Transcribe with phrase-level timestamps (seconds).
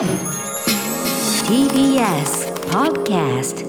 [0.00, 0.08] TBS
[2.70, 3.66] Podcast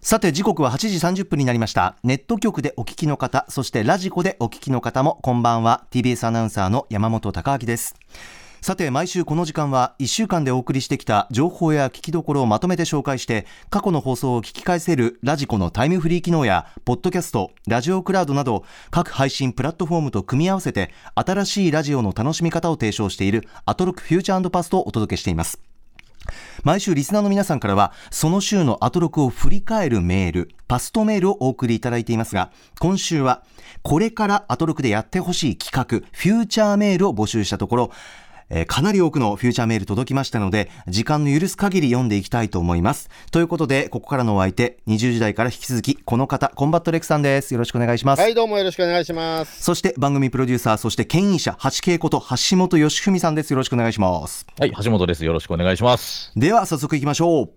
[0.00, 1.96] さて時刻は8時30分になりました。
[2.04, 5.88] ネット局でお聞きの方そしてラジコでお聞きの方もこんばんは。
[5.90, 7.96] TBS アナウンサーの山本貴明です。
[8.60, 25.60] さて毎週この時間は1週間でお送りしてきた情報や聞きどころをまとめて紹介して過去の放送を聞き返せるラジコのタイムフリー機能やポッドキャストラジオクラウドなど各配信プラットフォームと組み合わせて新しいラジオの楽しみ方を提唱しているアトロクフューチャーパストをお届けしています。
[26.62, 33.42] 毎週リスナーの皆さんからはその週のアトロクを振り返るメールパストメールをお送りいただいていますが今週は
[33.82, 37.90] これからアトロクでやってほしい企画フューチャーメールを募集したところ
[38.50, 43.10] えーかなり多くのフューチャーメール届きましたので、時間の許す限り読んでいきたいと思います。
[43.30, 47.52] ということで、ここからのお相手、20時台から引き続き、この方、コンバット RECさんです。
[47.54, 48.20] よろしくお願いします。
[48.20, 49.62] はい、どうもよろしくお願いします。
[49.62, 53.52] そして番組プロデューサー、そして牽引者、橋恵こと橋本義文さんです。
[53.52, 54.46] よろしくお願いします。
[54.58, 55.24] はい、橋本です。
[55.24, 56.32] よろしくお願いします。
[56.36, 57.50] では早速いきましょう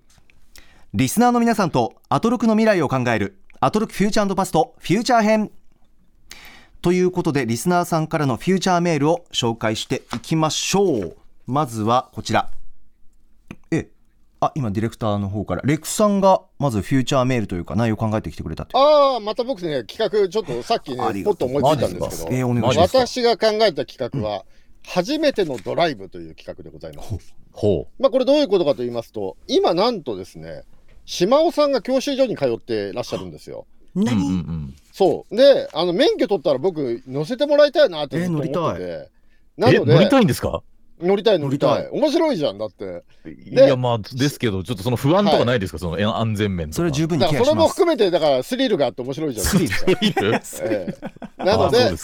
[0.94, 5.52] リスナーの皆さんとアトロクの未来を考えるアトロクフューチャーパストフューチャー編
[6.82, 11.18] ということでリスナーさんからのフューチャーメールを紹介していきましょう。
[11.46, 12.50] まずはこちら。
[13.70, 13.88] え
[14.40, 18.76] あ今ディレクターの方からレクさんがまずフューチャーメールというか内容を考えてきてくれたって。
[18.76, 22.98] ああ、また僕ね、企画、ちょっとさっきねポッと思いついたんですけど、えーお願いします。
[22.98, 24.44] 私が考えた企画は、
[24.84, 27.36] 初めてのドライブという企画でございます。
[27.52, 30.64] ほまあ、これどういうことかと言いますと、今なんとですね、
[31.06, 33.68] 島尾さんが教習所に通ってらっしゃるんですよ。
[33.96, 34.02] う。
[34.02, 34.76] うんうんうん。
[34.94, 35.36] そう。
[35.36, 38.60] で、あの、免許取ったら僕、乗せてもらいたいなって思ってて。
[38.80, 40.62] ええ、なので、乗りたいんですか？
[41.02, 43.04] 乗りたい乗りたい乗り面白いじゃん、だって。
[43.28, 46.76] いや、まあ、ですけど、ちょっとその不安とかないですか、そのえ安全面とか。
[46.76, 49.68] それ十分にだからそれも含めて、だからスリルがあって面白いじゃないで
[50.44, 50.68] すか？
[50.70, 50.96] え
[51.40, 51.96] えなので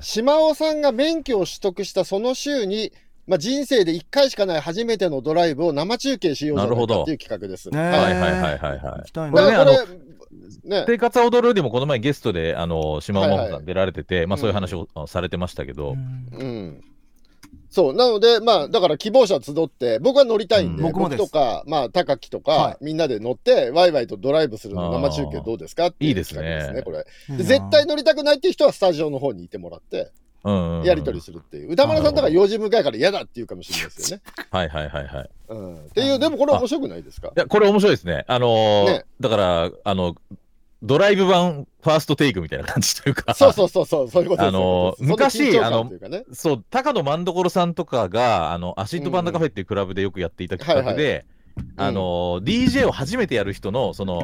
[0.00, 2.92] 島尾さんが免許を取得したその週に、
[3.32, 7.70] まあ、人生で1回しかない初めてのドライブを生中継しようじゃないかっていう企画です。
[7.70, 8.80] ねはいはいはいはいはいはい。
[8.82, 9.86] 行きたいこれねなだからこ
[10.66, 16.84] れ、ね、生活は踊るでもこの前ゲストで、あの、島尾真帆はいはいさん出られてて、まあうんそういう話をあされてましたけど、うん。
[17.70, 20.88] そう、なので、まあ、だから希望者集って、僕は乗りたいんで、うん。
[20.88, 21.24] 僕もです。
[21.24, 22.76] とか、まあ、高木とか、はい。
[22.84, 27.42] みんなで乗って、ワイワイとドライブするの生中継どうですかっていういいですね企画ですね、これ。
[27.42, 30.21] 絶対乗りたくないっていう人はスタジオの方にいてもらって、うんうんうん
[30.84, 31.72] やり取りするっていう。
[31.72, 34.22] 歌丸さんだから用事向かいから嫌だって言うかもしれないですよね。
[34.50, 35.30] はいはいはいはい。
[35.48, 35.84] うん。
[35.84, 37.28] っていう、でもこれ面白くないですか？
[37.28, 38.24] いや、これ面白いですね。
[38.26, 40.16] あのーねだから、あの、
[40.82, 44.48] ドライブ版ファーストテイクみたいな感じというか、そうそうそうそう、そういうことです。
[44.48, 45.90] あの昔その
[46.32, 51.24] そう、高野万所さんとかが、あの、アシッドバンダカフェっていうクラブでよくやっていた企画で、はい
[51.76, 54.22] あの、DJ を初めてやる人の、その、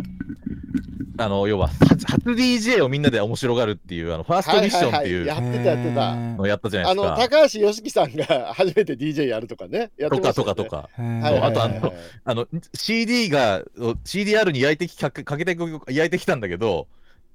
[1.18, 7.16] あの、要は、初初 DJ をみんなで面白がるっていう、あの、ファーストミッションっていうやってたやってたのをやったじゃないですか。
[7.28, 9.90] 高橋良樹さんが初めて DJ やるとかね。
[9.98, 10.64] やってとましたよねかとかと。
[10.64, 10.88] か。
[10.96, 13.62] あとあのあの、CD が、
[14.04, 16.86] CDR に焼いてき、かけかけてく焼いてきたんだけど、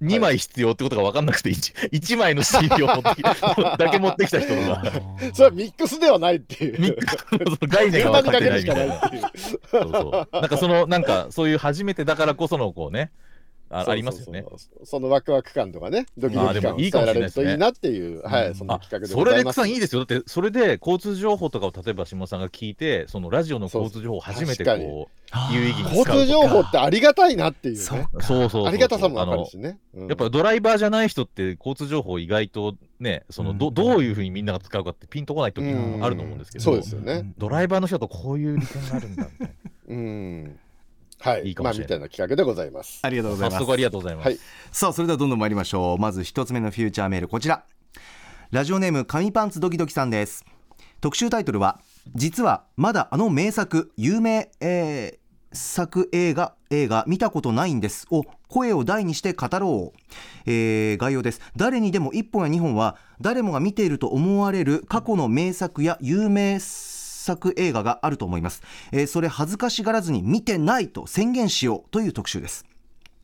[0.01, 4.83] 2枚必要ってことが分かんなくて、1, 1枚の CD を持ってき だけ持ってきた人が、
[5.33, 6.79] それはミックスではないっていう。
[6.79, 8.85] ミックスの概念現が分かってないみたな。
[8.85, 9.21] ないいっていう。
[9.69, 10.35] そうそう。
[10.35, 13.11] なんかその、なんかそういう初めてだからこそのこうね、
[13.73, 14.41] あありますよね。
[14.41, 14.85] そうそうそう。
[14.85, 19.55] そのワクワク感とかね、ドキドキ感を伝えられるといいなっていう、はい、そんなあ企画でございます。
[19.55, 20.05] さんいいですよ。
[20.05, 28.07] だって、それで交通情報とかを例えば下さんが聞いて、そのラジオの交通情報を初めてこう、有意義に使う交通情報ってありがたいなっていうそうね。
[28.13, 28.67] そうそうそう。
[28.67, 29.79] ありがたさもあのるしね。
[29.93, 37.33] うんやっぱドライバーじゃない人って交通情報意外とね、そのどうんどういうふうにみんなが使うかってピンとこない時もあると思うんですけど、そうですよね。
[37.37, 39.55] ドライバーの人だとこういう利点があるんだみたい
[39.89, 40.59] うん。
[41.23, 41.47] はい。
[41.47, 42.99] いいかまあ、みもしれないたいな企画でございます。
[43.01, 43.47] ありがとうござな。
[43.47, 44.25] います早速ありがとうございます。
[44.27, 44.39] はい
[44.71, 47.63] さあそれではどんどん参りましょうまず一つ目のフューチャーメールこちら
[48.51, 50.45] ラジオネーム紙パンツドキドキさんです
[50.99, 51.79] 特集タイトルは
[52.15, 55.23] 実はまだあの名作有名、えー
[55.55, 59.99] 作映画映画見たことないんですを声を大にして語ろう、
[60.47, 66.92] えー概要です誰にでも1本や2本は誰もが見ていると思われる過去の名作や有名作
[67.23, 68.61] 作映画があると思います、
[68.91, 72.65] えーそれ恥ずかしがらずに見てないと宣言しようという特集です。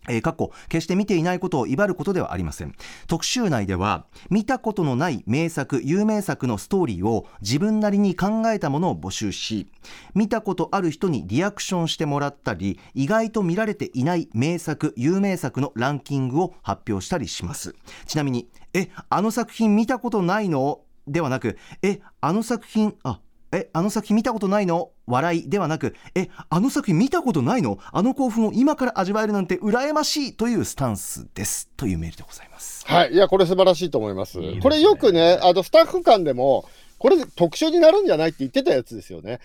[0.07, 2.73] えー、かっこ決して見ていないことを威張ることではありません。
[3.07, 9.67] 特集内では見たことのない名作有名作のストーリーを自分なりに考えたものを募集し
[10.15, 17.75] 見たことある人にリアクションしてもらったり意外と見られていない名作有名作のランキングを発表したりします。
[18.07, 23.19] ちなみに「えあの作品見たことないの?」ではなく「えあの作品あ
[23.51, 24.91] え、あの作品見たことないの？
[25.07, 27.79] 笑いではなく、え、あの作品見たことないの？
[27.91, 31.69] あの興奮を今から味わえるなんて羨ましいというスタンスです。
[31.77, 32.85] というメールでございます。
[32.85, 33.13] はい。
[33.13, 34.39] いや、これ素晴らしいと思います。
[34.39, 36.65] いいですねこれよくね、あの、スタッフ間でも、
[36.97, 39.39] これで特殊になるんじゃないって言ってたやつですよね。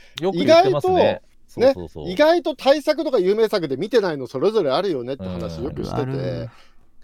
[0.89, 1.21] よね。
[1.57, 6.51] ねそうそうそう意外と大作とか有名作で見てないのそれぞれあるよねって話よくしてあるあてる。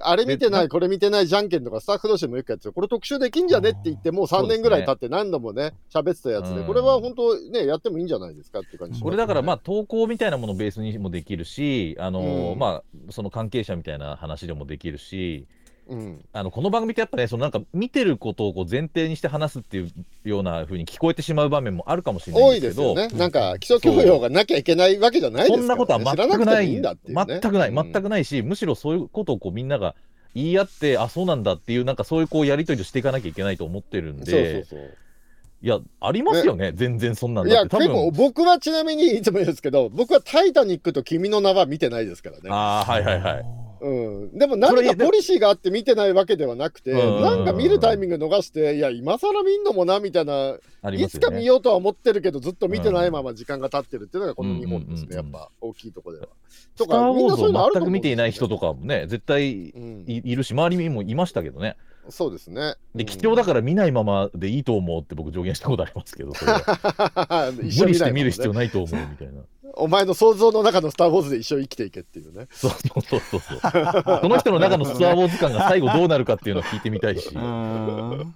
[0.03, 6.67] あれ見てな、ないこれ見てないじゃんけんとかスタッフ同士でもよくやっててこれ特集できんじゃねって言って、もう3年ぐらい経って何度もね、喋ってたやつで、うん。
[6.67, 8.95] これは本当ね、やってもいいんじゃないですかって感じ。
[8.95, 12.59] しますこれだからまあ投稿みたいなものをベースにもできるし、あのーうん。
[12.59, 15.47] まあその関係者みたいな話でもできるし、
[15.91, 19.91] うん、あのこの番組ってやっぱね、そのなんか見てることをこう前提にして話すっていう
[20.25, 23.09] ような風に聞こえてしまう場面もあるかもしれないですけど、ね。
[23.09, 26.81] なんか基礎教養がなきゃいけないわけじゃないですから、ね、そんなことは全くない、ね。
[26.81, 29.97] 全くない、うん全くないし、むしろそういうことをこうみんなが
[30.35, 34.97] 言い合って、あ、そうなんだっていう、なんかそういうこうやり取りをしていかなきゃいけないと思ってるんで、そうそうそう。
[35.63, 42.49] いや、ありますよね、全然そんなんいや、だって、多結構分僕はちなみにいつも言うんですけど、僕はタイタニックと君の名は見てないですからね。
[42.49, 43.45] ああ、はいはいはい。
[43.81, 50.57] うん、でも何かポリシーがあって見てないわけではなくて、うんなんか見るタイミング逃して、いや、今更見んのもなみたいな、
[50.93, 51.09] い。
[51.09, 56.29] つか見ようとは思ってるけど、ずっと見てないまま時間が経ってるっていうのがこの日本ですね、うんうんうんうんやっぱ大きいところでは。
[56.77, 61.77] スター・ウォーズを全く見ていない人ととかもね、絶対うん、いいるし、周りにもいましたけどね。
[62.09, 62.75] そうですね。
[62.95, 66.33] で、貴重だから見ないままでいいと思うって僕、助言したことありますけど、
[67.55, 69.43] 無理して見る必要ないと思うみたいな。
[69.75, 72.49] お前の想像の中のスター・ウォーズで一生生きていけっていうね。
[72.51, 73.61] そうそうそうそうそう。
[74.23, 77.29] その人の中のスター・ウォーズ感が最後どうなるかっていうのを聞いてみたいし。
[77.35, 78.35] うーん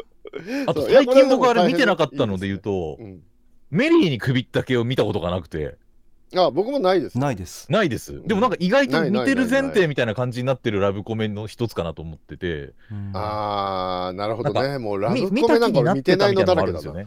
[0.67, 3.23] あと最近僕あれ見てなかったので言うと、うん、
[3.71, 5.77] メリーに首ったけを見たことがなくて、
[6.37, 7.19] あ僕もないです。
[7.19, 8.21] ないですないです。
[8.27, 14.79] でもなんか意外とないない見てる前提みたいな感じになってるラブコメの一つかなと思ってて、うんあー、なるほどなね。
[14.79, 17.03] もうラブコメなんか見てないのだらけだな。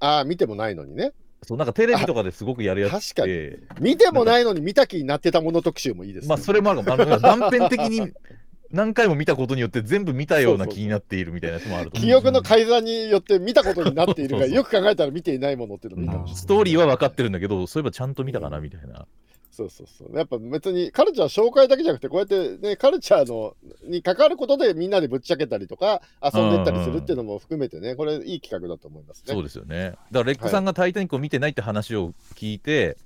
[0.00, 0.18] あ。
[0.18, 1.12] あー、見てもないのにね。
[1.44, 3.32] そうなんかテレビとかですごくやるやつっ確かに。
[3.32, 6.28] て、見てもないのに見た気になってたもの特集もいいですね。
[6.28, 8.12] まあそれもあるかも断片的に
[8.70, 16.40] 何回も見たことによって全部見たような気になっているみたいなやつもあると記憶の改ざんによって見たことになっているが、よく考えたら見ていないものっていうのもいいかもしれない。
[16.40, 19.06] ストーリーは分かってるんだけど、そういえばちゃんと見たかなみたいな。
[19.52, 20.16] そうそうそう。
[20.16, 23.54] やっぱ別にカルチャー紹介だけじゃなくて、こうやってね、カルチャーの
[23.84, 29.34] に関わることでみんなでぶっちゃけたりとか、遊んでったりするっていうのも含めてね、これいい企画だと思いますね。
[29.34, 29.90] そうですよね。
[29.90, 32.96] だからレックさんがタイタニックを見てないって話を聞いて、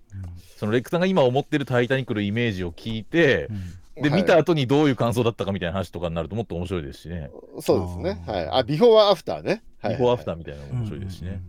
[0.57, 3.49] そのレックさんが今思ってるタイタニックのイメージを聞いて、
[3.97, 7.31] で、はい見た後にどういう感想だったかみたいな話とかになるともっと面白いですしね。
[7.61, 8.23] そうですね。
[8.27, 8.49] はい。
[8.51, 9.63] あ、ビフォーアフターね。
[9.81, 10.37] はいビフォーアフターー。
[10.39, 11.41] みたいなのも面白いですしね。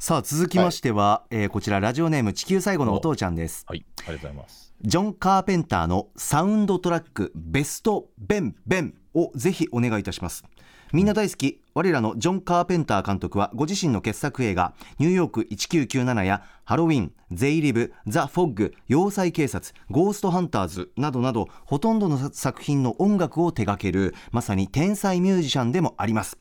[0.00, 3.64] さあ続きましては、えーこちらラジオネーム地球最後のお父ちゃんです。
[3.68, 4.72] はい、ありがとうございます。
[4.80, 10.44] ジョン・カーペンターのサウンドトラックベストベンベンをぜひお願いいたします。
[10.92, 26.38] みんな大好き我らのジョン・カーペンター監督はご自身の傑作映画「ニューヨーク1997」や「ハロウィン」「ゼイリブ」「ザ・フォッグ」「要塞警察」「ゴーストハンターズ」などなどほとんどの作品の音楽を手掛けるまさに天才ミュージシャンでもあります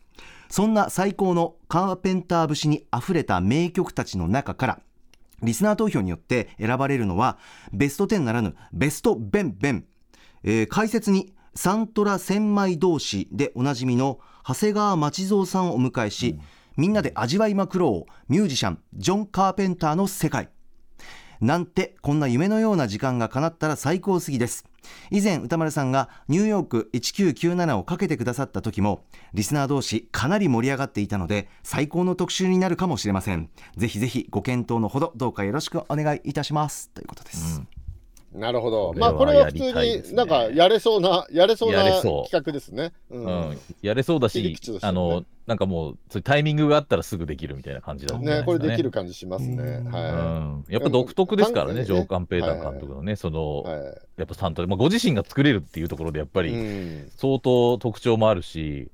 [0.50, 4.80] そんな最高のカーペンター節にあふれた名曲たちの中から
[5.44, 7.38] リスナー投票によって選ばれるのは
[7.72, 9.86] ベスト10ならぬベストベンベン、
[10.44, 16.40] えー解説にサントラ千枚同士でおなじみの長谷川町蔵さんをお迎えし、
[16.78, 20.50] みんなで味わいまくろうミュージシャンジョン・カーペンターの世界。
[21.42, 24.66] なんてこんな夢のような時間が叶ったら最高すぎです。
[25.12, 33.50] 以前歌丸さんがニューヨーク1997をかけてくださった時もリスナー同士かなり盛り上がっていたので最高の特集になるかもしれません。
[33.76, 36.90] ぜひぜひご検討のほどどうかよろしくお願いいたします。
[36.90, 37.62] ということです、
[38.38, 38.94] なるほど。
[38.98, 42.94] まあ、これは普通になんかやれそうな、やれそうな企画ですね。
[43.10, 49.56] ううんん、やれそうだし、あの、なんかもう、そういうタイミングがあったらすぐできるみたいな感じだったんね、これできるる感じしますね。
[49.56, 50.12] うんうは
[50.60, 53.70] ん、やっぱ独特ですからね、ジョー・カンペーター監督のね、その、い。
[53.70, 53.98] はい。
[54.18, 58.92] やっぱサントラ、まあ、ご自身が作れるっていうところで、やっぱうりん相当特徴もあるし、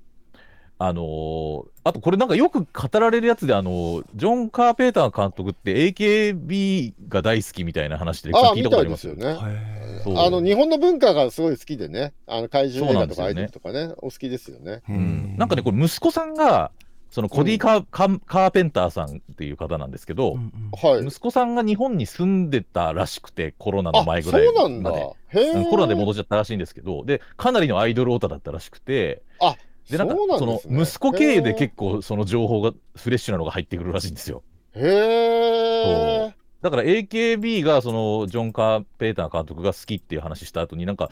[0.86, 9.08] あのーあとこれなんかよく語られるやつで、あのージョン・カーペーター監督って AKB が大好きみたいな話で聞いみたことあります？
[9.08, 9.16] よ。
[9.16, 9.38] ね。
[10.06, 14.82] あの日本の文化がすごい好きでね、あの怪獣映画とかアイドルとかね、お好きですよね。
[14.90, 16.72] うんなんかね、これ息子さんが、
[17.10, 20.36] そのコディカー,カン、カーペンターさんっていう方なんですけど、
[20.82, 21.06] はい。
[21.06, 24.48] 息子さんが日本に住んでたらしくて、コロナのあ、前ぐらい。
[24.82, 25.02] まで。
[25.70, 29.56] コロナで戻っちゃったらしいんですけど、で、かなりのアイドルオタだったらしくて、あ、
[29.90, 34.44] で、なんか、その息子経由で結構その情報がフレッシュなのが入ってくるらしいんですよ。
[34.76, 36.36] へえ。
[36.62, 41.10] だから AKB がそのジョン・カーペーター監督が好きっていう話した後になんか、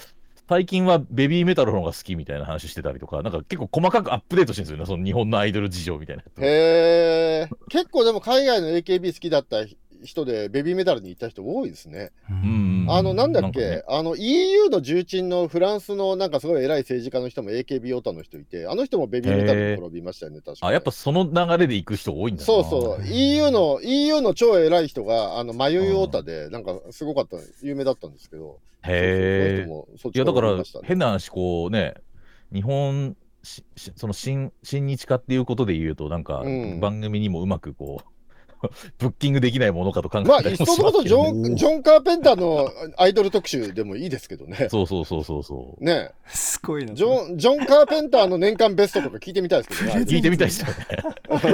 [0.47, 6.23] 最近はベビーメタルの方が好きみたいな話してたりとか、なんか結構細かくアップデートしてるんですよね、その日本のアイドル事情みたいな。
[6.23, 7.49] へえ。
[7.69, 9.63] 結構でも海外の AKB 好きだった
[10.03, 12.11] 人でベビーメタルに行った人多いですね。
[12.29, 12.85] うん。
[12.89, 13.83] あの、なんだっなんかね。
[13.85, 20.67] け、あの、EU の重鎮のフランスのなんかすごい偉い政治家の人も AKB オタの人いて、あの人もベビーメタルに転びましたよね、確か。
[20.67, 22.45] あ、やっぱその流れで行く人多いんだな。
[22.45, 29.57] そうそう、EU の、EU の超偉い人が、あの、迷いオタで、なんかすごかった、有名だったんですけど、へえ。
[29.57, 31.93] そうそうその人もそっちいや、だから変な話、こうね、
[32.53, 36.79] 日本、ししその親親日化っていうことで言うと、なんかうん。
[36.79, 38.05] 番組にもうまくこう、
[38.99, 44.67] ブッキングできないものかと考えまあ、たりもしますけど、ジョン、ジョン・カーペンターのアイドル特集でもいいですけどね。
[44.69, 45.83] そうそうそうそうそう。
[45.83, 50.05] ねすごいなジョン、ジョン・カーペンターの年間ベストとか聞いてみたいですけどね。
[50.07, 50.73] 聞いてみたいですよね。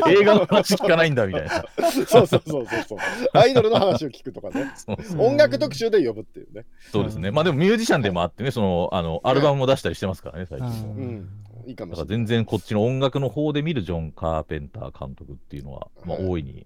[0.19, 1.65] 映画の話聞かないんだみたいな。
[2.07, 2.97] そうそうそうそうそう。
[3.33, 4.71] アイドルの話を聞くとかね。
[4.75, 6.65] そうそう音楽特集で呼ぶっていうね。
[6.91, 7.31] そうですね。
[7.31, 10.93] まあでもミュージシャンでもあってね、その、あの、アルバムも出したりしてますからね、最近も。
[10.93, 11.29] うん。
[11.65, 12.25] いいかもだからしれない。
[12.25, 16.65] 全然こっちの音楽の方で見るジョン・カーペンター監督っていうのは、まあはい大いに。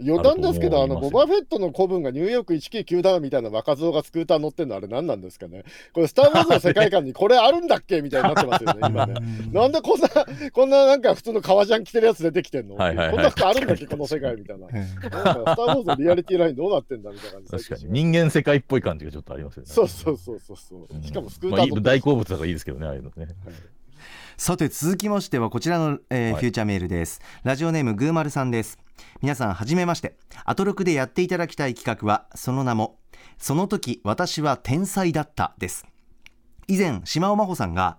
[0.00, 5.64] 余談ですけど、あの、ボバフェットの古文がニューヨーク1997みたいな若造がスクーター乗ってんのあれ何なんですかね。
[5.92, 9.14] これ、スター・ウォーズの世界観にこれあるんだっけみたいになってますよね、 今ね。
[9.52, 10.08] なんでこんな、
[10.52, 14.68] こんななんか普通の革ジャン着てるやつ出てきてんの、はいはいはいこんな服あるんだっけこの世界みたいな。
[14.68, 17.92] なんか、スター・ウォーズのリアリティラインどうなってんだみたいな感じ確かに。
[17.92, 19.68] 人間世界っぽい感じがちょっとありますよね。
[19.68, 23.28] そうそうそうそうしかもスクーター乗って大好物だからいいですけどね、ああいうのね。
[24.40, 26.40] さて続きましてはこちらの、えーはい。
[26.40, 27.20] フューチャーメールです。
[27.42, 28.78] ラジオネームグーマルさんです。
[29.20, 30.16] 皆さんはじめまして。
[30.44, 33.00] アトロクでやっていただきたい企画はその名も
[33.36, 35.84] その時私は天才だったです。
[36.68, 37.98] 以前島尾真帆さんが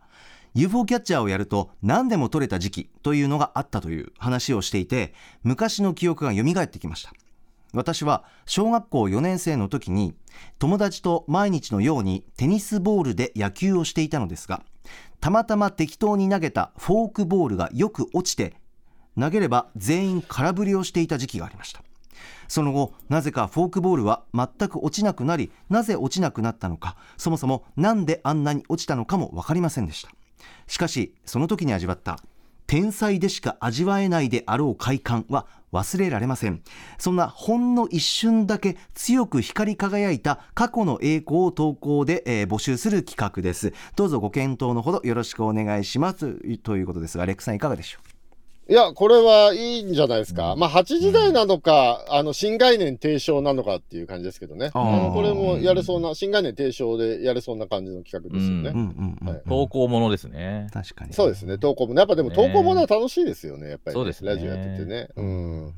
[0.53, 7.12] UFO キャッチャーをやると何でも取れた時期というのがあったという話をしていて昔の記憶が蘇ってきました。
[7.74, 10.15] 私は小学校4年生の時に
[10.58, 14.63] 友達と毎日のようにテニスボールで野球をしていたのですが
[15.19, 18.55] たまたま適当に投げたフォークボールがよく落ちて
[19.19, 21.83] 投げれば全員空振りをしていた時期がありました。
[22.48, 30.09] その後なぜかフォークボールは全く落ちなくなりなぜ落ちなくなったのかそもそも何であんなに落ちたのかも分かりませんでした。
[30.67, 32.19] しかしその時に味わった
[32.69, 36.61] 天才でしか味わえないであろう快感は忘れられません。
[36.99, 43.73] そんなほんの一瞬だけ強く光り輝いた過去の栄光を投稿で、えー募集する企画です。
[43.95, 46.57] どうぞご検討のほどよろしくお願いします。
[46.59, 48.18] ということですがレックさんいかがでしょう？
[48.69, 50.55] いや、これはいいんじゃないですか。
[50.55, 54.69] まあ、8時台なのか、あの、新概念提唱なのかっていう感じですけどね。
[54.75, 58.69] あのこれもやれそうな、新概念提唱でやれそうな感じの企画ですよね。
[58.69, 60.67] う、うんうんうんはい投稿ものですね。
[60.71, 61.95] 確かにそうですね、投稿も。
[61.95, 65.09] やっぱでもね投稿ものは楽しいですよね、やっぱり、そうですねラジオやっててね。
[65.15, 65.73] うん。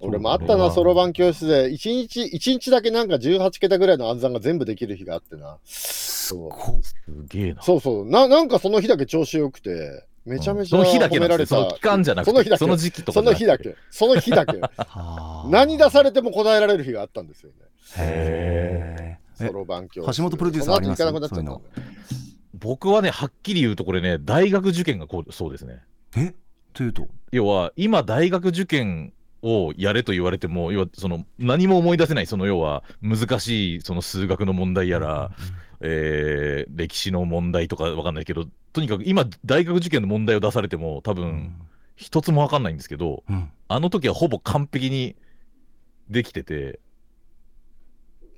[0.00, 5.56] 俺もあったな、そろばん教室で、1日、一日だけなんか18桁ぐらいの暗算が全部できる日があってな。
[5.64, 6.94] そうこす
[7.30, 7.62] げえな。
[7.62, 8.28] そうそうな。
[8.28, 11.18] なんかその日だけ調子よくて、めちゃめちゃその日だけ。
[11.46, 13.58] その期間じゃなくて、その日だけその時期とかその日だ。
[13.58, 13.74] け。
[13.90, 14.58] その日だけ。
[14.60, 17.56] はあ何出されても答えられる日があったんですよね。
[17.96, 20.16] へえそろばん教室。
[20.18, 21.02] 橋本プロデューサーあります？
[21.02, 21.60] その後行かなくなっちゃったんだ
[22.54, 25.80] 僕はね、はっきり言うとこれね、大学受験がこうそうですね。
[26.16, 26.34] え？
[26.74, 27.08] というと？
[27.30, 35.30] 要は、今、大学受験をやれと言われても、要は、その、何も思い出せない、その要は、難しい、その数学の問題やら、
[35.80, 41.60] えー歴史の問題とかわかんないけど、とにかく今、大学受験の問題を出されても、多う分、ん
[41.96, 45.16] 一つもわかんないんですけど、うんあの時はほぼ完璧に
[46.08, 46.80] できてて、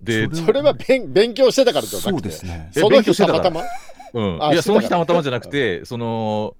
[0.02, 2.28] で、そそれは勉勉強してたからじゃなそうくて。
[2.30, 3.66] ですねその日勉強してたからたまた
[4.14, 4.20] ま？
[4.22, 4.42] うん。
[4.44, 6.56] あいや、その日たまたまじゃなくて、その、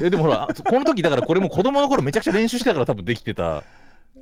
[0.00, 3.62] え、でもほら、 この時だからこれも子供の頃めちゃくちゃ練習してたから多分できてた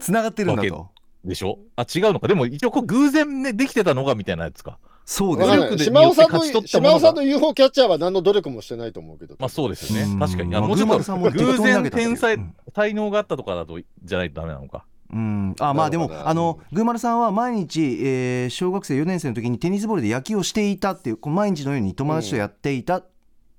[0.00, 0.88] つながってるんだと
[1.24, 1.58] でしょ？
[1.76, 2.28] あ、違うのか。
[2.28, 4.78] でも一応こう偶然ね、できてたのがみたいなやつか。
[5.10, 9.36] そうですね島尾さんのによって勝ち取ったものが島尾さんの UFO キャッチャーは何の努力もしてないと思うけど。
[9.38, 10.04] まあそうですね。
[10.20, 10.54] 確かに。
[10.54, 14.84] あまあもうちょっグーマルさん偶然天才うん、才能があったとかだと、じゃないとダメなのか。
[15.10, 23.10] うん、あまあでもあのグーマルさんは毎日、えー小学生4年生の時にテニスボールで野球をしていたっていうこう毎日のように友達とやっていたっ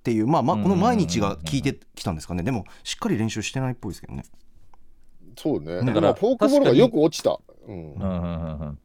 [0.03, 4.23] ていう、まあまあこの毎日が効いてきたんですかねでもしっかり練習してないっぽいですけどね
[5.35, 5.77] そうね。
[5.77, 7.39] だからだからフォークボールがよく落ちた。
[7.67, 8.79] うんうんうんうんうん。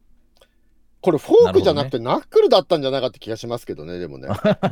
[1.05, 4.27] これフォークじゃなくてナックルだったんじゃないかって気がしますけどね、でもね。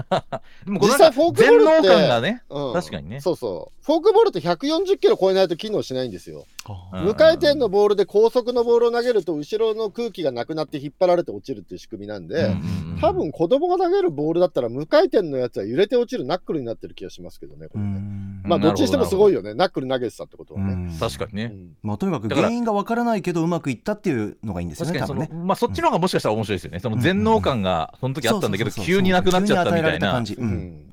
[0.65, 3.85] でも実際フォークボー全ルって能感がね、うん確かにねそうそう。
[3.85, 6.47] フォークボールって140キロ超えないと機能しないんですよ。
[6.93, 12.49] うん無回転のボールで高速のボールを投げると後ろの空気がなくなって引っ張られて落ちるっていう仕組みなんで、うんうんう
[12.79, 17.67] ん多分子供が投げるボールだったら無回転のやつは揺れて落ちるナックルになってる気がしますけどね。
[17.67, 19.39] こうれねんまあどっちにしてもすごいよ。
[19.39, 19.53] よね。
[19.53, 20.73] ナックル投げてたってことはね。
[20.73, 21.51] うん確かにね。
[21.53, 26.79] うんまあ、とにかく原因がわからないけどうまくいったっていうのがいいんですよね多分ねまあそっちの方がもしかしたら面白いですよね。
[26.79, 30.23] その全能感がその時あったんだけど、急になくなっちゃったみたいな。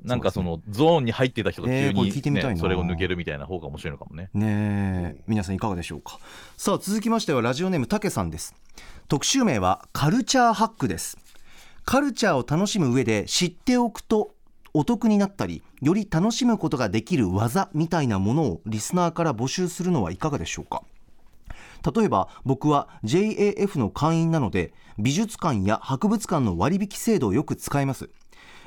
[0.03, 4.29] なんかそのゾーンに入ってた人が急に、ね、それを抜けるみたいな方が面白いのかもね。
[4.33, 5.23] ねえ。
[5.27, 6.19] 皆さんいかがでしょうか。
[6.57, 8.55] さあ続きましてはラジオネームたけさんです。
[9.07, 11.17] 特集名はカルチャーハックです。
[11.85, 14.35] カルチャーを楽しむ上で知っておくと
[14.73, 20.83] お得になったりより楽しむことができる技みたいなものをリスナーから募集するのはいかがでしょうか
[21.95, 28.09] 例えば僕は JAF の会員なので美術館や博物館の割引制度をよく使います。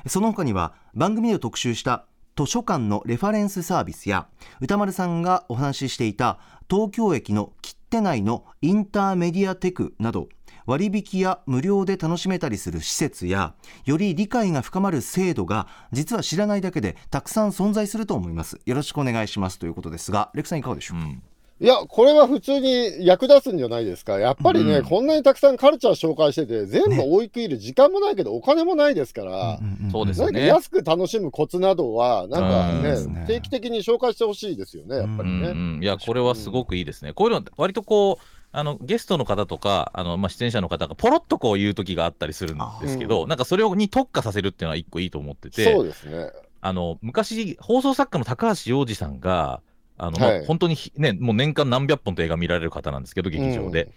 [0.07, 2.05] その他には番組で特集した
[2.37, 4.27] 図書館のレファレンスサービスや
[4.59, 10.27] 歌丸さんがお話ししていた東京駅の切手内のインターメディアテクなど
[10.65, 13.53] 割引や無料で楽しめたりする施設や
[13.85, 18.59] より理解が深まる制度が実は知らないだけでたくさん存在すると思います。
[18.65, 21.23] よろしくお願いしますということですがレクさんいかがでしょうか、うん。
[21.61, 24.19] いや、これは普通に役立つんじゃないですか。
[24.19, 29.59] やっぱりね、うんこんなにたくさんカルチャー紹介してて、全部追い切る時間もないけど、お金もないですから、
[29.89, 35.49] そうですよね安く楽しむコツなどは、なんかうんね、ね定期的に紹介してほしいですよね、やっぱりね。
[35.49, 37.13] うんうん、いや、これはすごくいいですね。
[37.13, 46.31] こういうの、割とこう、あのゲストの方とか、あのまあ、出演者の方がポロッとこう言う時があったりするんですけど、なんかそれをに特化させるっていうのは一個いいと思ってて、そうですね。
[46.61, 49.61] あの昔、放送作家の高橋洋二さんが、
[49.97, 53.91] あのまあはい本当にひね、もう年間何百本と映画見られる方なんですけど、劇場で。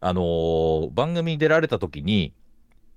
[0.00, 2.32] あのー番組に出られた時に、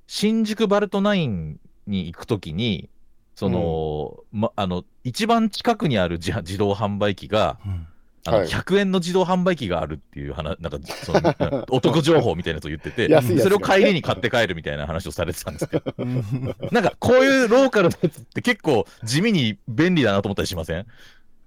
[0.08, 2.89] 新宿バルトナインに行く時に、
[3.36, 7.88] その、ま、あの、一番近くにある自自動販売機が、うん。
[8.24, 8.48] あのはい。
[8.48, 13.08] 100円の自動販売機があるっていう話、なんか そのお得情報みたいなやつを言ってて、
[13.39, 15.93] それを帰りに買って帰るみたいな話をされてたんですけど、
[16.72, 20.86] なんかこういうローカルのやつって結構地味に便利だなと思ったりしません、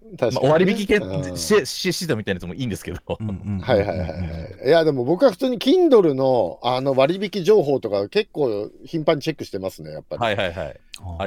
[0.04, 4.16] まあ、確かにね、割引券うんシステムみたいなやつもいいんですけど、うんうんはいはいはいは
[4.64, 4.68] い。
[4.68, 10.22] いや、でも僕は普通に Kindle のあの割引情報とか結構頻繁にチェックしてますね、やっぱり。
[10.22, 10.80] はいはいはい。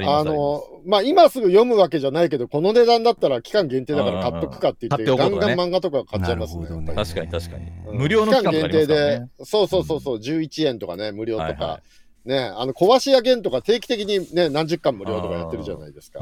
[0.06, 6.68] あのまあ、今すぐ読むわけじゃないけど、この値段だったら期間限定だから買っとくかって言って、ガンガン漫画とか買っちゃいますね。
[6.68, 7.70] ね確かに確かに。
[7.88, 8.86] うん無料の期間限定ね。
[8.86, 11.80] で、そうそうそうそう、11円とかね、無料とか、はいは
[12.28, 16.20] ね、あの、壊し屋限とか定期的にね、何十巻無料とかやってるじゃないですか。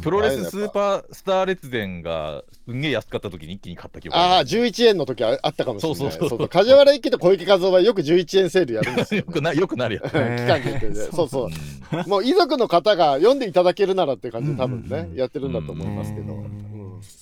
[0.00, 5.98] プロレススーーパースター列伝がすんげえ安かった時に一気に買った記憶ああ、ります11円の時ああったかもしれない。
[5.98, 10.12] そうそうそう梶原一騎と小池和夫はよく11円セールやるんですよ、よくなよくなるやつ。
[10.14, 10.94] 期間限定で。
[11.12, 11.48] そうそうう。
[11.48, 16.32] んもう遺族の方が読んでいただけるならって感じで多分ねやってるんだと思いますけど。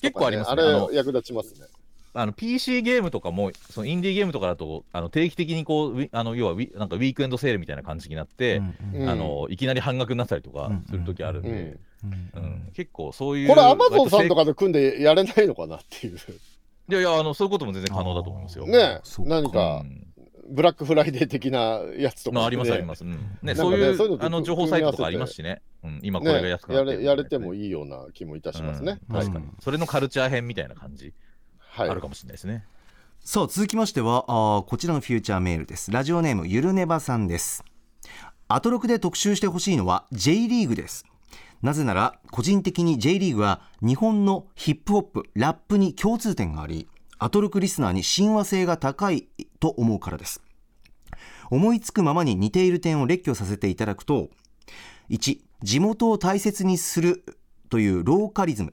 [0.02, 1.66] 結構ありますねあれ役立ちますね。
[2.12, 8.62] あの PC ゲームとかも、そのインディーゲームとかだと、あの定期的にこう、あの要はウィなんかウィークエンドセールみたいな感じになって、
[8.94, 13.48] うんあのいきなり半額になったりとかする時あるんで、うんうん結構そういう。
[13.48, 16.16] これアマゾンさんとかかで組んでやれないのかなっていう。
[16.16, 18.66] いやいやあの、そういうことも全然可能だと思いますよ。
[18.66, 20.06] ねそうか何かうん
[20.50, 22.40] ブラックフライデー的なやつとか、ね。
[22.40, 23.04] まあ、ありますあります。
[23.04, 25.62] うんね、そういうそういうのとあの情報サイトとかありますしね。
[25.84, 28.98] うん、今これがね安くなってるやれやれてもいいいような気もいたしますね。
[29.08, 29.56] うん確かにうん。
[29.60, 31.14] それのカルチャー編みたいな感じ、はい。
[31.76, 32.64] あるかもしれないですね。
[33.20, 35.90] さあ続きましてはあーこちらのフューチャーメールです。
[35.90, 37.64] ラジオネームゆるねばさんです。
[38.48, 41.04] アトロクで特集してほしいのは J リーグです。
[41.62, 49.28] なぜなら個人的に J リーグは日本のヒップホップラップに共通点がありアトロクリスナーに親和性が高い
[49.60, 50.42] と思うからです。
[51.50, 54.30] 思いつくままに似ている点を列挙させていただくと
[55.10, 57.24] 1地元を大切にする
[57.68, 58.72] というローカリズム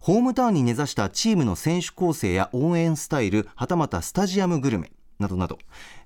[0.00, 5.58] ホームタウンに根ざしたチームの選手構成や応援スタイルはたまたスタジアムグルメなどなど、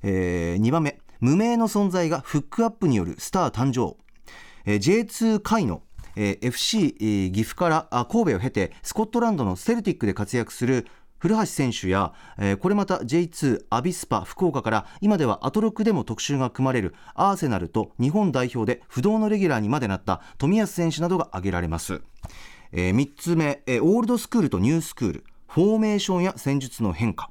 [0.02, 3.96] え2番目無名の存在がフックアップによるスター誕生、
[4.64, 5.82] えー J2 下位の、
[6.16, 10.86] えー FC、えー岐阜からあ神戸を経てスコットランドのセルティックで活躍する
[11.18, 22.00] 古橋選手や、えーこれまた J2 アビスパ福岡から今ではアトロクでも特集が組まれるアーセナルと日本代表で不動のレギュラーにまでなった冨安選手などが挙げられます。
[22.72, 27.30] えー3つ目、えーオールドスクールとニュースクールフォーメーションや戦術の変化、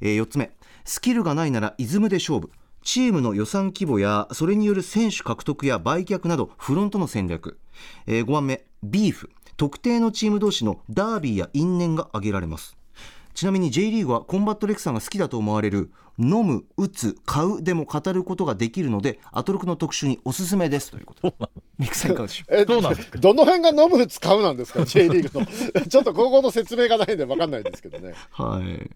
[0.00, 0.50] え4つ目
[0.84, 2.50] スキルがないならイズムで勝負。
[2.82, 7.58] チームの予算規模やそれによる選手獲得や売却などフロントの戦略、
[8.06, 9.30] え5番目ビーフ。
[9.56, 12.76] 特定のチーム同士のダービーや因縁が挙げられます。
[13.32, 20.90] ちなみに J リーグはコンバットレクさんが好きだと思われる飲む、打つ、買うでも語ることができるのでアトロクの特集におすすめです。
[20.90, 21.34] ということ。
[21.78, 22.54] ミクさんいかがでしょう？
[22.56, 23.18] えそうなんですか？
[23.18, 25.86] どの辺が飲む使うなんですか？J リーグの。
[25.88, 28.14] ちょっと高校の説明がないんで分かんないですけどね。
[28.30, 28.90] はい。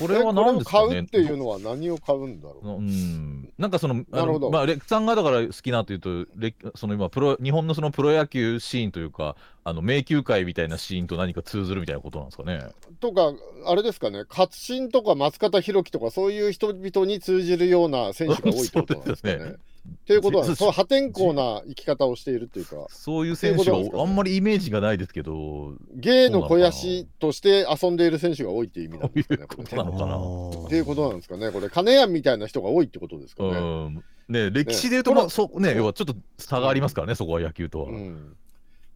[0.00, 0.86] これは何ですかね？
[0.88, 2.68] これを買うっていうのは何を買うんだろう？
[2.68, 12.68] うん、なんかその、あのまあ、レックさんがだから好きなというと、レッその今プロ、日本のそのプロ野球シーンというか、あの迷宮会みたいなシーンと何か通ずるみたいなことなんですかね。
[13.00, 13.32] とか
[13.66, 14.24] あれですかね。
[14.28, 19.54] 勝新とか松方弘樹とかそういう人々に通じるような選手が多いってことですかね
[19.84, 24.04] そうですっていうことは、そそう破天荒な生き方をしているっていうか、そういう選手っていうことなんですかね。
[24.04, 30.66] があんまりイメージがないですけど、芸の肥やしとして遊んでいる選手が多いっていう意味なんですかね、これねなのかな。
[30.66, 33.60] っていうことなんですかね、これ、金谷みたいな人が多いってことですかうね。
[33.60, 34.04] ん。
[34.28, 37.90] ね、歴史で言うと、まあ、そうね、要はちょっと差がありますからね、そこは野球とは。
[37.90, 38.36] うん。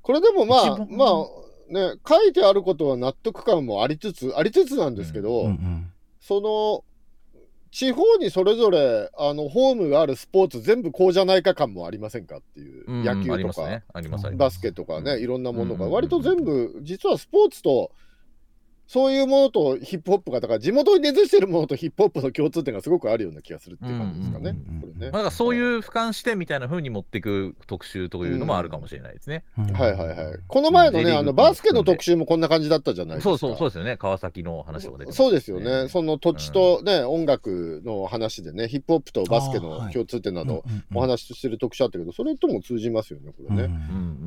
[0.03, 5.93] これでもまあまあね、書いてあることは納得感もありつつ、ありつつなんですけど、うんうん。
[6.21, 6.85] その
[7.71, 13.83] 地方にそれぞれあのホームがあるスポーツ全部こうじゃないか感もありませんかっていう、うん野球とか。
[14.37, 15.23] バスケとかね、うん。
[15.23, 17.93] いろんなものが、うん割と全部、実はスポーツと、
[18.89, 24.51] そういうものとヒップホップが、だから地元に根付いてるものとヒップホップの共通点がすごくあるような気がするっていう感じですかね。
[24.51, 24.79] うん
[25.13, 29.45] からそういう俯瞰視点みたいな風に持っていく特集というのもあるかもしれないですね。
[29.57, 30.39] うんはいはいはい。
[30.49, 33.31] この前のね、うんあのバスケの特集もこんな感じだったじゃないですか。
[33.31, 33.97] そうそう、そうですよね。
[33.97, 43.65] 川崎の話とか出てますそうですよね、その土地とね、音楽の話でね、ヒップホップとバスケの共通点など、お話ししてる特集あったけど、それとも通じますよね、これね。
[43.65, 44.19] うん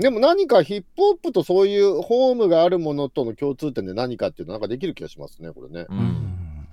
[0.00, 5.86] でも何かヒップホップとそういうホームがあるものとの共通点で何かっていうのなんかできる気がしますね、これね。
[5.88, 5.98] ううん。
[6.00, 6.66] ん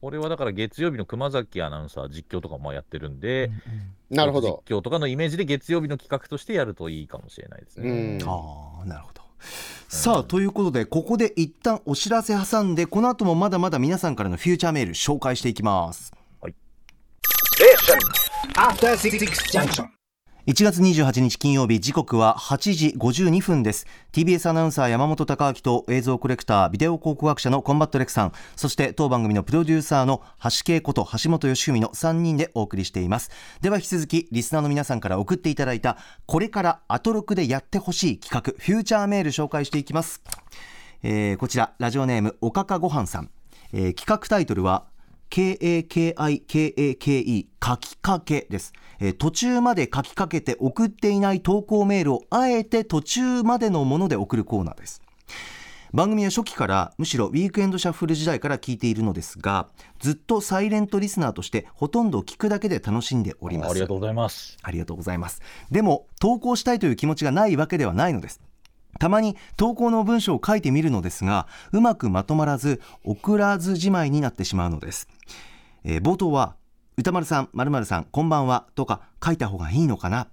[0.00, 3.52] これはだから月曜日の熊崎アナウンサー実況とかもやってるんで、
[4.10, 4.64] なるほど。
[4.68, 8.18] 実況とかのイメージで月曜日の企画としてやるといいかもしれないですね。
[8.20, 8.28] うん。
[8.28, 9.22] ああなるほど。
[9.88, 16.12] さあということでここで一旦お知らせ挟んでこの後もまだまだ皆さんからのフューチャーメール紹介していきます
[20.44, 23.86] 1月28日金曜日時刻は8時52分です。
[24.10, 28.32] TBS アナウンサー山本貴明と映像コレクタービデオ考古学者のコンバットレクさん。
[28.56, 33.30] そして当番組のプロデューサーの橋圭こと橋本義文の3人でお送りしています。
[33.60, 40.24] では引き続きリスナーの皆さんから送っていただいたこれからアトロクでやってほしい企画フューチャーメール紹介していきます、
[41.04, 43.30] えーこちらラジオネームおかかごはんさん、
[43.72, 44.86] えー企画タイトルは
[45.32, 55.02] KAKIKAKE 書きかけです、えー途中まで書きかけて送っていない投稿メールをあえて途中までのもので送るコーナーです
[55.92, 59.68] 番組は初期からむしろウィークエンドシャッフル時代から聞いているのですが
[60.00, 64.56] ずっとサイレントリスナーとしてほとんど聞くだけで楽しんでおりますありがとうございます。
[64.62, 65.42] ありがとうございます。
[65.70, 68.40] でも、投稿したいという気持ちがないわけではないのです。
[68.98, 75.08] たまに投稿の文章を書いてみるのですが、うまくまとまらず、送らずじまいになってしまうのです。
[75.84, 76.56] えー冒頭は、
[76.98, 80.28] 歌丸さん、〇〇さん、こんばんはとか書いた方がいいのかな、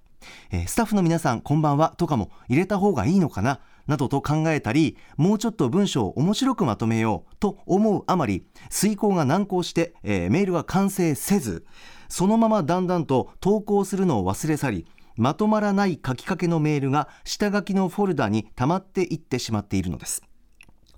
[0.50, 3.60] えースタッフの皆さん、こんばんはとかも入れた方がいいのかな？
[3.86, 11.64] などと考えたり、もうちょっと文章を面白くまとめようと思うあまり、遂行が難航して、えーメールが完成せず、
[12.10, 20.22] そのままだんだんと投稿するのを忘れ去り、まとまらない書きかけのメールが下書きのフォルダに溜まっていってしまっているのです。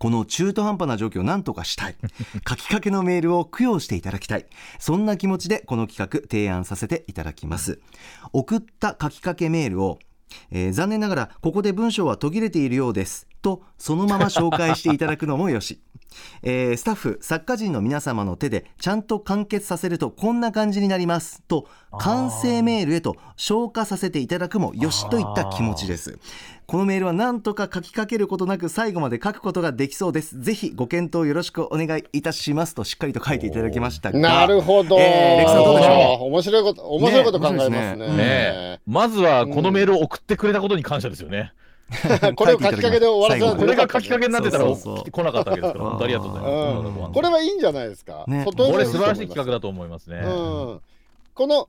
[0.02, 1.94] この中途半端な状況を何とかしたい。
[2.48, 4.46] 書きかけのメールを供養していただきたい。
[4.80, 7.80] そんな気持ちでこの企画提案させていただきます。
[8.32, 10.00] 送った書きかけメールを、
[10.50, 13.28] えー残念ながらここで文章は途切れているようです。
[13.42, 15.80] と、そのまま紹介していただくのもよし。
[16.42, 21.40] えースタッフ作家陣の皆様の手でちゃんと完結させるとこんな感じになります。
[21.48, 21.66] と
[21.98, 26.18] 完成メールへと消化させていただくもよしといった気持ちです。
[26.66, 30.38] このメールは何とか書きかけることなく最後まで書くことができそうです。
[30.38, 34.18] ぜひご検討よろしくお願いいたしますとしっかりと書いていただきましたが。
[34.18, 34.98] なるほど。
[34.98, 36.24] えーレクさんどうでしょう？
[36.26, 37.78] 面白いこと、面白いこと考えますね。
[37.78, 38.80] ねねねえ。
[38.86, 41.52] まずはこのメールを送ってくれたことに感謝ですよね。
[42.36, 47.06] これを書きかけで終わらせこれが書きかけになってたら来なかったわけですから、本当ありがとうございます。
[47.06, 48.24] うん、これはいいんじゃないですか。
[48.26, 50.18] これ素晴らしい企画だと思いますね。
[50.18, 50.80] うん、
[51.34, 51.68] この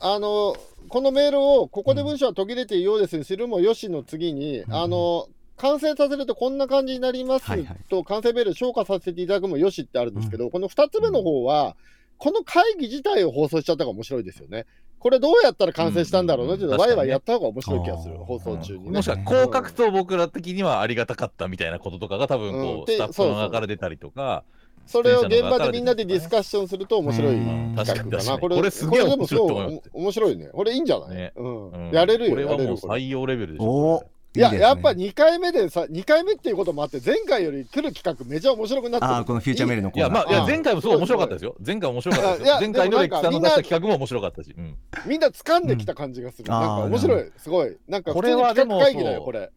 [0.00, 0.56] あの
[0.88, 7.46] このメールをここで文章は途切れているようですにするもよしの次に、んあの完成させるとこんな感じになります
[7.88, 11.76] と完成メール消化させていただくもよしってあるんですけど、この2つ目の方は
[12.18, 14.66] この会議自体を放送しちゃった方が面白いですよね。
[15.04, 18.90] これどうやったら完成したんだろうなっていうのをうんワイワイやった方が面白い気がする、放送中にね。
[18.90, 24.44] もしくはこう書くと僕ら的にはありがたかったみたいなこととかが多分うんこうでスタッフの中から出たりとか、
[24.86, 27.74] それを現場でみんなでディスカッションすると面白いうん。
[27.76, 28.38] 企画かな。
[28.38, 30.46] これこれすげえ面白い面白いね。
[30.46, 31.32] これいいんじゃない、ね。
[31.36, 31.70] うん。
[31.70, 31.90] うん。
[31.90, 32.30] やれるよ。
[32.30, 34.06] これはもう採用レベルでしょ。
[34.36, 39.12] いや、ねやっぱ2回目でさ、2回目っていうこともあって、前回より来る企画めちゃ面白くなってる。
[39.12, 41.54] あーこのフューチャーメールのコれいや、ーナーまあ、いやうん前回もすごい面白かったですよ。
[41.64, 42.60] 前回面白かったですいやよ。
[42.60, 44.54] 前回のでもなんかレキさんの出した企画も面白かったし。
[44.56, 46.44] うんみんな掴んできた感じがする。
[46.48, 47.32] うんなんか面白い。
[47.36, 47.76] すごい。
[47.88, 49.50] なんかこれはでも会議だよ、これ。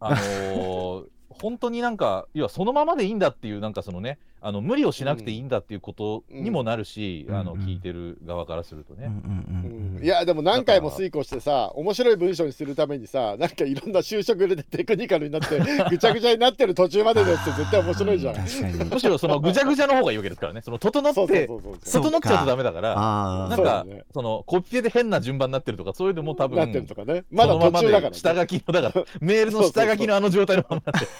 [0.00, 1.04] あのー
[1.40, 7.60] 本当になんか、要はそのままでいいんだっていう、なんかそのね、あの無理をしなくていいんだっていうことにもなるし、あのうん。
[7.60, 9.06] うん聞いてる側からするとね。
[9.06, 18.36] うんうんうんいやでも何回も遂行してさ面白い文章にするためにさなんかいろんな就職でテクニカルになって ぐちゃぐちゃになってる途中までのやつって絶対面白いじゃん。
[18.36, 24.04] むしろそのぐちゃぐちゃの方がいいわけですからね、その整ってそうそうそう整っちゃうとダメだから、ああなんかそね。
[24.12, 27.24] そのコピペで変な順番になってるとか、そういうのも多分なってるとかね。
[27.30, 31.10] まだ途中だから、ね、で下書きのだからメールの下書きのあの状態のままってる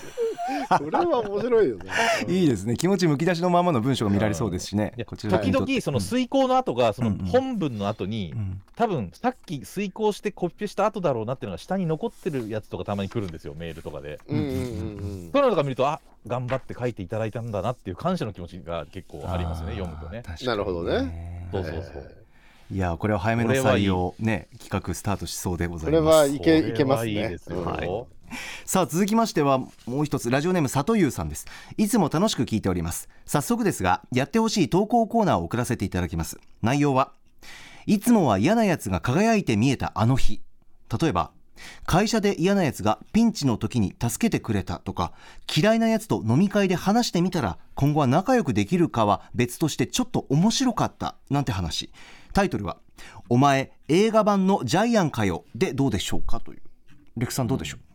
[0.79, 1.91] それは面白いよね。
[2.29, 14.19] いいですね気持ちむき出しのままの文章が見られそうですしねいやこちら時々その遂行の後がその本文の後に、うん多分さっき遂行してコピペした後だろうなっていうのが下に残ってるやつとかたまに来るんですよメールとかで。
[14.29, 20.23] うんうんうんそういうのとか見るとあ頑張って書いていただいたんだなっていう感謝の気持ちが結構ありますね読むとね。
[20.45, 22.15] なるほどねねそうそうそう。
[22.73, 27.11] いやこれは早めの採用ね企画スタートしそうでござこれいますはいけこれいけますね。
[27.11, 27.63] いいですよ。
[27.63, 28.14] はい
[28.65, 31.47] さあ続きましてはもう一つラジオネーム佐藤優さんです。
[31.77, 33.09] いつも楽しく聞いております。
[33.27, 36.39] 早速ですがやってほしい投稿コーナーを送らせていただきます。
[36.63, 37.13] 内容は
[37.87, 40.41] いつもは嫌なやつが輝いて見えたあの日。
[41.01, 41.31] 例えば
[41.87, 45.13] 会社で嫌なやつがピンチの時に助けてくれたとか
[45.55, 51.17] 嫌いなやつと飲み会で話してみたら今後は仲良くできるかは別としてちょっと面白かった。
[51.31, 51.91] なんて話。
[52.33, 52.79] タイトルは
[53.31, 56.41] 「お前映画版のジャイアンかよ」でどうでしょうか？
[56.41, 56.63] という。
[57.17, 57.94] レクさんどうでしょう、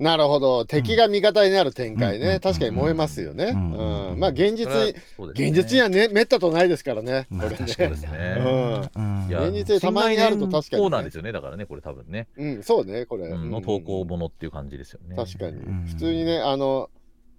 [0.00, 0.64] なるほど。
[0.64, 2.40] 敵が味方になる展開ね、うん。
[2.40, 4.10] 確かに燃えますよね、ん。
[4.12, 4.18] うん。
[4.18, 5.02] まあ現実に、ね。
[5.18, 7.96] 現実にはねめったとないですからね、まあこれ確かにね。
[7.96, 8.90] ですね。
[8.96, 9.26] うん。
[9.28, 10.62] いや現実でたまにあると確かにね。
[10.62, 12.28] 新概念コーナーですよね、だからね、これ多分ね。
[12.36, 13.50] うん、そうねこれ、うん。
[13.50, 15.16] の投稿ものっていう感じですよね。
[15.16, 15.86] 確かに、ん。
[15.86, 16.88] 普通にねあの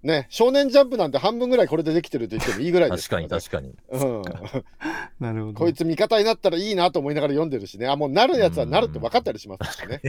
[0.04, 3.74] ね少年ジャンプなんて半分ぐらいこれでできてると言ってもいいぐらいです確かにね確かに。
[3.92, 4.22] うん、
[5.20, 5.60] なるほど。
[5.60, 7.88] こいつ味方になったらいいなと思いながら読んでるしね。
[7.88, 10.02] あもうなるやつはなるって分かったりしますしね、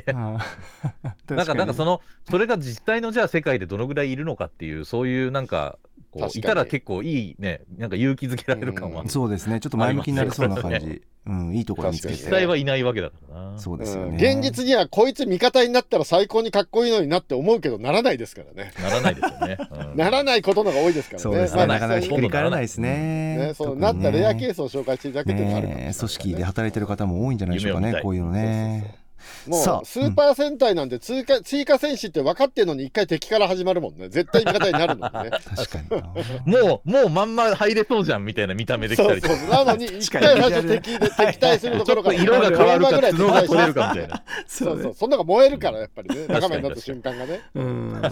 [1.29, 2.01] なんか、なんかそのの、
[2.31, 5.79] それが実際のじゃあ世界でどのぐらいいるのかっていう、そういうなんか、
[6.13, 9.09] こう、いたら結構いいね、なんか勇気づけられる感はうん。
[9.09, 9.59] そうですね。
[9.61, 12.15] ちょっと前向きになりそうな感じ、うん、いいところ見つけて。
[12.15, 13.49] 実際はいないわけだからな。
[13.51, 19.59] うんそうですよね、現実にはこいつ味方になったら最高にかっこいいのになって思うけどならないですからね、ならないですよね。
[19.93, 19.97] うん。
[19.97, 21.23] ならないことのが多いですからね。
[21.23, 23.37] そうですね、まあなかなかひっくり返らないいですね。
[23.37, 25.95] ね、そうなったレアケねースを紹介していただけてるのあるかもしれないね。
[25.95, 28.01] 組織で働いてる方も多いんじゃないでしょうかね。
[28.03, 29.02] こういうのね
[29.47, 34.09] もうスーパー戦隊なんて追加追加戦士って分かってんのに一回敵から始まるもんね。
[34.09, 35.31] 絶対味方になるのにね。
[35.57, 36.59] 確かにな。
[36.67, 39.37] もう、もうまんま入れそうじゃんみたいな見た目できたそうりとか。
[39.37, 39.49] そう。
[39.49, 44.23] なのに一回最初敵で敵対するところから色が変わるか、ぐらい角が取れるかみたいな。
[44.47, 44.95] そうそう。
[44.95, 46.27] そんなのが燃えるからやっぱりね。
[46.29, 47.41] 仲間になった瞬間がね。
[47.55, 48.03] うん。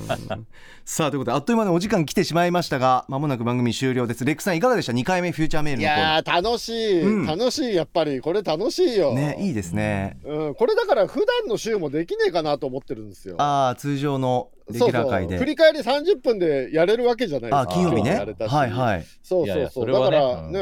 [0.85, 4.25] さあということであっという間にお時間来てしまいましたがまもなく番組終了です。
[4.25, 7.27] レックさんいかがでした？2回目フューチャーメールいのコーナやー楽しい、うん。
[7.27, 7.75] 楽しい。
[7.75, 10.19] やっぱりこれ楽しいよ、ーねいいですね。
[10.25, 13.37] うん、これだから普段の週もできねえかなと思ってるんですよ。
[13.39, 15.39] ああ通常のレギュラー会で。
[15.39, 17.61] 振り返り30分でやれるわけじゃないですか。
[17.61, 19.07] あ金曜日今ねはいはい。
[19.23, 19.71] そうそうそう。
[19.71, 20.61] そねだからうんね、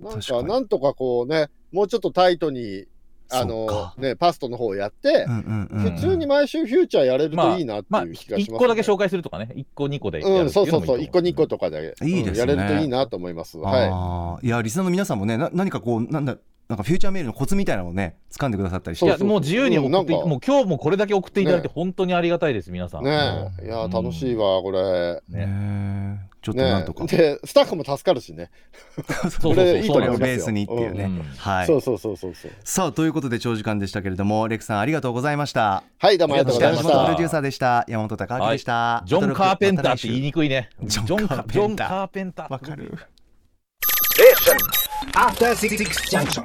[0.00, 2.86] なん確かなんとかこうねもうちょっとタイトに
[3.30, 3.94] あのか。
[3.98, 8.56] ねパストの方やってう、んうんうん普通に毎週フューチャーやれるまあといいなってまあ、いう気がします、ね。
[8.56, 12.30] 一個だけ紹介するとかね、一個二個でやるうん、そうそうそう、のもいいと思1個2個とかで、いいですね。
[12.30, 13.58] うんやれるといいなと思います。
[13.58, 14.46] はい。
[14.46, 16.36] いやリスナーの皆さんもねな何かこうなんだ
[16.68, 19.06] なんかフューチャーメールのコツみたいなのをね掴んでくださったりして。
[19.06, 20.26] いや、もう自由に送って、うんなんか。
[20.26, 21.72] もう今日もこれだけ送っていただいて、ね。
[21.74, 23.04] 本当にありがたいです、皆さん。
[23.04, 23.50] ね。
[23.62, 25.22] え、いや、楽しいわ、これ。
[25.28, 25.46] ね。
[25.46, 26.28] ね。
[26.42, 28.50] ちょっとなんねとか、で、スタッフも助かるしね。
[29.20, 30.36] そうそうこれいいとこれを思いますよ。
[30.36, 31.22] ベースにっていうね、うん。
[31.36, 32.50] はいそうそうそうそうそう。
[32.62, 35.82] さあということで長時間でしたけれどもレクさんありがとうございました。
[35.98, 37.28] はい、どうもありがとうございまし元プロたデュー。
[37.28, 37.84] サーでした。
[37.88, 40.68] 山本貴明でした、ジョン・カーペンターって言いにくいね。
[40.84, 41.52] ジョンカーペンター。
[41.52, 42.52] ジョン・カーペンター。
[42.52, 42.92] わかる。
[45.14, 46.44] After Six Junction.